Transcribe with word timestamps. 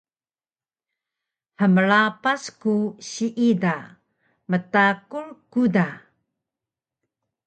hmrapas 1.59 2.43
ku 2.61 2.73
siida 3.11 3.75
mtakur 4.49 5.27
ku 5.51 5.61
da 5.75 5.87